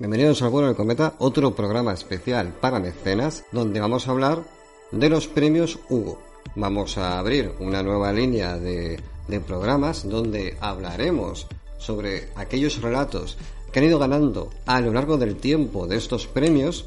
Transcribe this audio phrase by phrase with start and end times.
[0.00, 4.44] Bienvenidos al Vuelo del Cometa, otro programa especial para mecenas, donde vamos a hablar
[4.92, 6.20] de los premios Hugo.
[6.54, 11.48] Vamos a abrir una nueva línea de, de programas donde hablaremos
[11.78, 13.38] sobre aquellos relatos
[13.72, 16.84] que han ido ganando a lo largo del tiempo de estos premios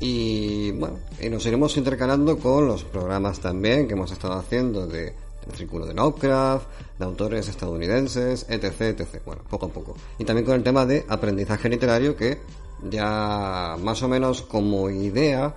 [0.00, 5.12] y bueno, y nos iremos intercalando con los programas también que hemos estado haciendo de
[5.46, 6.66] el Círculo de Lovecraft,
[6.98, 9.22] de autores estadounidenses, etc, etc.
[9.24, 9.96] Bueno, poco a poco.
[10.18, 12.40] Y también con el tema de aprendizaje literario que
[12.90, 15.54] ya más o menos como idea,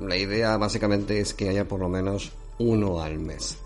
[0.00, 3.56] la idea básicamente es que haya por lo menos uno al mes.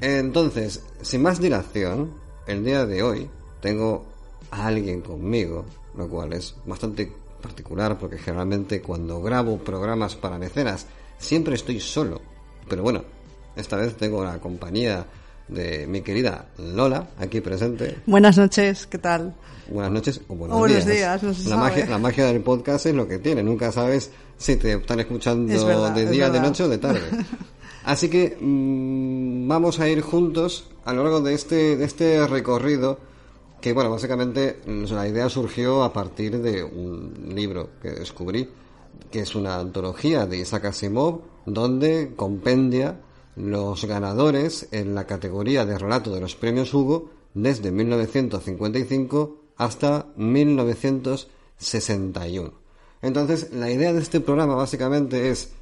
[0.00, 2.14] Entonces, sin más dilación,
[2.46, 4.04] el día de hoy tengo
[4.50, 5.64] a alguien conmigo,
[5.96, 7.12] lo cual es bastante
[7.42, 10.86] particular porque generalmente cuando grabo programas para mecenas
[11.18, 12.20] siempre estoy solo.
[12.68, 13.04] Pero bueno,
[13.56, 15.06] esta vez tengo la compañía
[15.48, 17.98] de mi querida Lola aquí presente.
[18.06, 19.34] Buenas noches, ¿qué tal?
[19.68, 21.22] Buenas noches o buenos, días.
[21.46, 25.00] la, Magia, la magia del podcast es lo que tiene, nunca sabes si te están
[25.00, 25.52] escuchando
[25.92, 27.00] de día, de noche o de tarde.
[27.84, 32.98] Así que mm, vamos a ir juntos a lo largo de este, de este recorrido
[33.60, 38.48] que, bueno, básicamente la idea surgió a partir de un libro que descubrí,
[39.10, 43.00] que es una antología de Isaac Asimov, donde compendia
[43.36, 52.52] los ganadores en la categoría de relato de los premios Hugo desde 1955 hasta 1961.
[53.02, 55.52] Entonces, la idea de este programa básicamente es,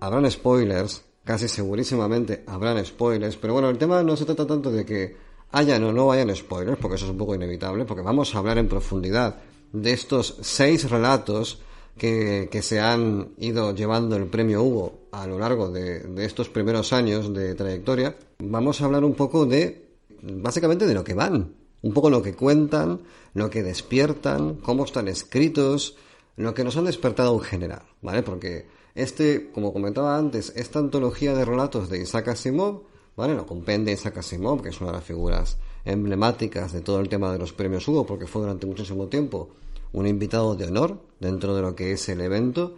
[0.00, 4.86] habrán spoilers, casi segurísimamente habrán spoilers, pero bueno, el tema no se trata tanto de
[4.86, 5.16] que
[5.52, 8.56] hayan o no hayan spoilers, porque eso es un poco inevitable, porque vamos a hablar
[8.58, 9.36] en profundidad
[9.72, 11.60] de estos seis relatos
[11.96, 16.92] que, que, se han ido llevando el premio Hugo a lo largo de, estos primeros
[16.92, 19.88] años de trayectoria, vamos a hablar un poco de,
[20.22, 23.00] básicamente de lo que van, un poco lo que cuentan,
[23.34, 25.96] lo que despiertan, cómo están escritos,
[26.36, 28.22] lo que nos han despertado en general, ¿vale?
[28.22, 32.82] Porque este, como comentaba antes, esta antología de relatos de Isaac Asimov,
[33.16, 33.34] ¿vale?
[33.34, 37.32] Lo compende Isaac Asimov, que es una de las figuras emblemáticas de todo el tema
[37.32, 39.50] de los premios Hugo, porque fue durante muchísimo tiempo
[39.92, 42.74] un invitado de honor dentro de lo que es el evento.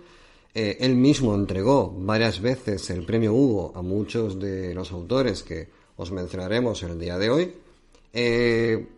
[0.54, 5.68] Eh, él mismo entregó varias veces el premio Hugo a muchos de los autores que
[5.96, 7.54] os mencionaremos el día de hoy.
[8.12, 8.88] Eh,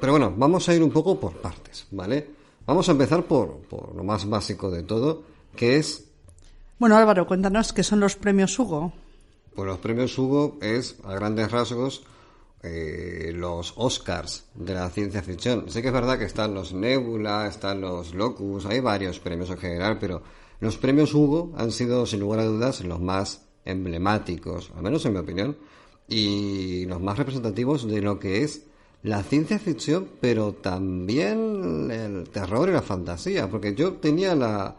[0.00, 2.26] pero bueno, vamos a ir un poco por partes, ¿vale?
[2.66, 5.22] Vamos a empezar por, por lo más básico de todo,
[5.54, 6.04] que es...
[6.78, 8.92] Bueno, Álvaro, cuéntanos qué son los premios Hugo.
[9.54, 12.04] Pues los premios Hugo es, a grandes rasgos,
[12.62, 15.68] eh, los Oscars de la ciencia ficción.
[15.68, 19.58] Sé que es verdad que están los Nebula, están los Locus, hay varios premios en
[19.58, 20.22] general, pero
[20.62, 25.12] los premios Hugo han sido, sin lugar a dudas, los más emblemáticos, al menos en
[25.12, 25.56] mi opinión,
[26.06, 28.62] y los más representativos de lo que es
[29.02, 34.76] la ciencia ficción, pero también el terror y la fantasía, porque yo tenía la,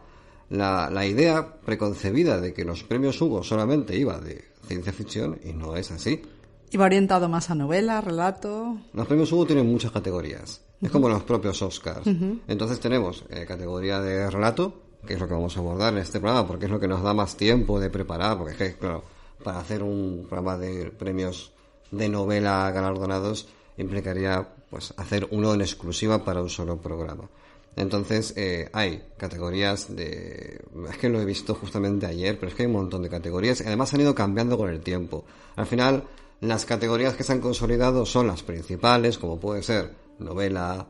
[0.48, 5.52] la, la idea preconcebida de que los premios Hugo solamente iba de ciencia ficción y
[5.52, 6.22] no es así.
[6.70, 8.78] Iba orientado más a novela, relato.
[8.94, 10.62] Los premios Hugo tienen muchas categorías.
[10.80, 12.06] Es como los propios Oscars.
[12.48, 16.20] Entonces tenemos eh, categoría de relato, que es lo que vamos a abordar en este
[16.20, 19.04] programa, porque es lo que nos da más tiempo de preparar, porque es que, claro,
[19.42, 21.52] para hacer un programa de premios
[21.90, 27.28] de novela galardonados implicaría pues hacer uno en exclusiva para un solo programa.
[27.76, 30.60] Entonces eh, hay categorías de...
[30.88, 33.60] Es que lo he visto justamente ayer, pero es que hay un montón de categorías
[33.60, 35.24] además han ido cambiando con el tiempo.
[35.56, 36.04] Al final
[36.40, 40.86] las categorías que se han consolidado son las principales, como puede ser novela,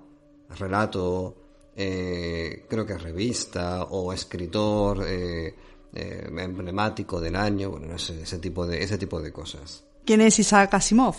[0.59, 1.35] relato,
[1.77, 5.55] eh, creo que revista o escritor eh,
[5.93, 9.85] eh, emblemático del año, bueno, ese, ese, tipo de, ese tipo de cosas.
[10.05, 11.17] ¿Quién es Isaac Asimov?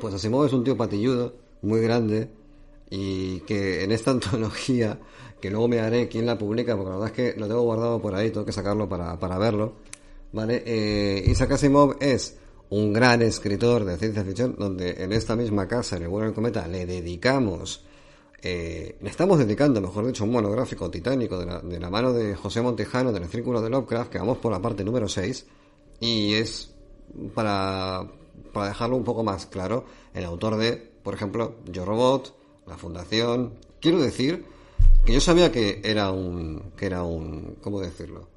[0.00, 2.30] Pues Asimov es un tío patilludo, muy grande,
[2.88, 4.98] y que en esta antología,
[5.40, 8.00] que luego me haré quién la publica, porque la verdad es que lo tengo guardado
[8.00, 9.74] por ahí, tengo que sacarlo para, para verlo,
[10.32, 11.22] ¿vale?
[11.26, 12.38] Isaac Asimov es
[12.70, 16.34] un gran escritor de ciencia ficción, donde en esta misma casa, en el vuelo del
[16.34, 17.84] cometa, le dedicamos,
[18.46, 23.26] eh, estamos dedicando, mejor dicho, un monográfico titánico de la, mano de José Montejano del
[23.26, 25.46] Círculo de Lovecraft, que vamos por la parte número 6,
[26.00, 26.74] y es
[27.34, 28.06] para,
[28.52, 32.36] para dejarlo un poco más claro, el autor de, por ejemplo, Yo Robot,
[32.66, 33.54] La Fundación.
[33.80, 34.44] Quiero decir
[35.06, 38.28] que yo sabía que era un, que era un, ¿cómo decirlo?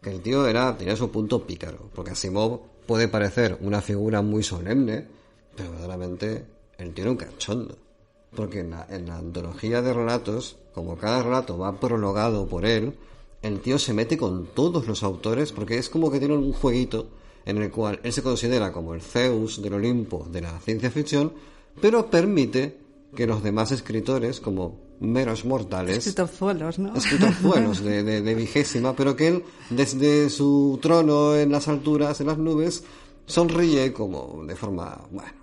[0.00, 4.42] Que el tío era, tenía su punto pícaro, porque Asimov puede parecer una figura muy
[4.42, 5.06] solemne,
[5.54, 6.46] pero verdaderamente
[6.78, 7.89] él tiene un cachondo.
[8.34, 12.94] Porque en la, en la antología de relatos, como cada relato va prologado por él,
[13.42, 17.08] el tío se mete con todos los autores porque es como que tiene un jueguito
[17.46, 21.32] en el cual él se considera como el Zeus del Olimpo de la ciencia ficción,
[21.80, 22.78] pero permite
[23.14, 26.94] que los demás escritores, como meros mortales, Escritorzuelos, ¿no?
[26.94, 32.26] escritorzuelos de, de, de vigésima, pero que él, desde su trono en las alturas, en
[32.28, 32.84] las nubes,
[33.26, 35.39] sonríe como de forma, bueno,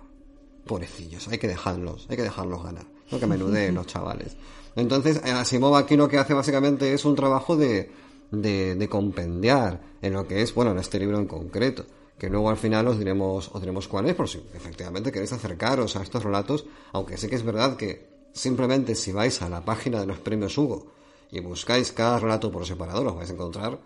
[0.68, 4.36] pobrecillos, hay que dejarlos, hay que dejarlos ganar, no que menudeen los chavales.
[4.76, 7.90] Entonces, eh, Asimov aquí lo que hace básicamente es un trabajo de,
[8.30, 11.84] de, compendiar en lo que es, bueno, en este libro en concreto,
[12.16, 15.96] que luego al final os diremos, os diremos cuál es, por si efectivamente queréis acercaros
[15.96, 20.00] a estos relatos, aunque sé que es verdad que simplemente si vais a la página
[20.00, 20.92] de los premios Hugo
[21.30, 23.78] y buscáis cada relato por separado, los vais a encontrar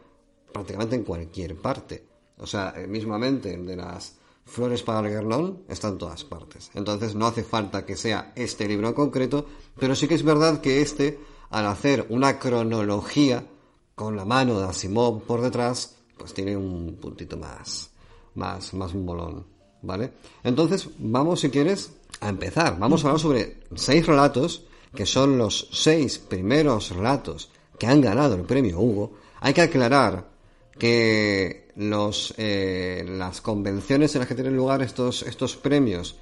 [0.52, 2.04] prácticamente en cualquier parte.
[2.38, 6.70] O sea, eh, mismamente de las flores para el guernón está en todas partes.
[6.74, 9.46] Entonces no hace falta que sea este libro en concreto,
[9.78, 11.18] pero sí que es verdad que este,
[11.50, 13.46] al hacer una cronología
[13.94, 17.90] con la mano de Asimov por detrás, pues tiene un puntito más,
[18.34, 19.46] más, más molón,
[19.82, 20.12] ¿vale?
[20.42, 22.78] Entonces, vamos, si quieres, a empezar.
[22.78, 28.34] Vamos a hablar sobre seis relatos, que son los seis primeros relatos que han ganado
[28.34, 29.14] el premio Hugo.
[29.40, 30.31] Hay que aclarar
[30.78, 36.16] que los, eh, las convenciones en las que tienen lugar estos, estos premios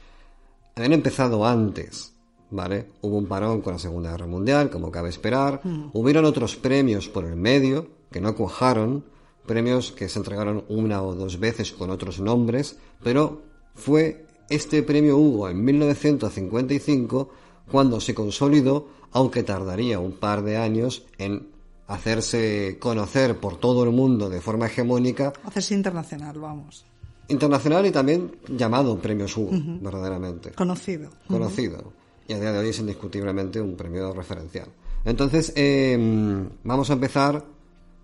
[0.74, 2.14] habían empezado antes,
[2.50, 2.86] ¿vale?
[3.02, 5.60] Hubo un parón con la Segunda Guerra Mundial, como cabe esperar.
[5.92, 9.04] Hubieron otros premios por el medio que no cuajaron,
[9.46, 13.42] premios que se entregaron una o dos veces con otros nombres, pero
[13.74, 17.30] fue este premio Hugo en 1955
[17.70, 21.48] cuando se consolidó, aunque tardaría un par de años en
[21.92, 26.84] hacerse conocer por todo el mundo de forma hegemónica, Hacerse internacional, vamos.
[27.28, 29.50] internacional y también llamado premios Hugo,
[29.80, 31.10] verdaderamente Conocido.
[31.28, 31.92] conocido.
[32.28, 34.68] Y a día de hoy es indiscutiblemente un premio referencial.
[35.04, 35.98] Entonces, eh,
[36.64, 37.44] vamos a empezar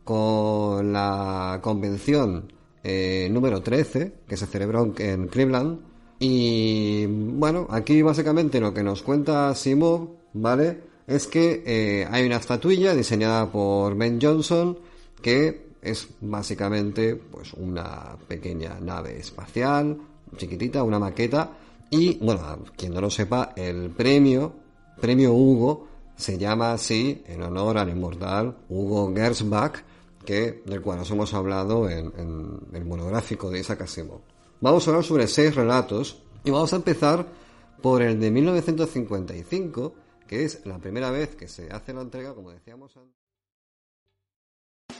[0.04, 2.52] con la convención
[2.88, 5.80] eh, número 13, que se celebró en- en Cleveland.
[6.20, 10.80] Y bueno, aquí básicamente lo que nos cuenta Simov, ¿vale?
[11.06, 14.78] Es que eh, hay una estatuilla diseñada por Ben Johnson
[15.22, 19.98] que es básicamente pues una pequeña nave espacial,
[20.36, 21.50] chiquitita, una maqueta.
[21.90, 24.52] Y bueno, quien no lo sepa, el premio,
[25.00, 25.86] premio Hugo,
[26.16, 29.84] se llama así en honor al inmortal Hugo Gernsback,
[30.24, 34.20] que, del cual nos hemos hablado en, en el monográfico de Isaac Asimov.
[34.60, 37.26] Vamos a hablar sobre seis relatos y vamos a empezar
[37.80, 39.94] por el de 1955,
[40.26, 43.26] que es la primera vez que se hace la entrega, como decíamos antes.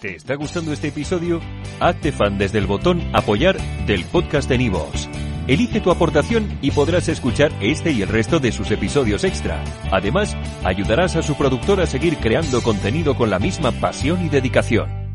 [0.01, 1.41] ¿Te está gustando este episodio?
[1.81, 3.57] Hazte fan desde el botón Apoyar
[3.87, 5.09] del podcast de Nivos.
[5.47, 9.63] Elige tu aportación y podrás escuchar este y el resto de sus episodios extra.
[9.93, 15.06] Además, ayudarás a su productor a seguir creando contenido con la misma pasión y dedicación.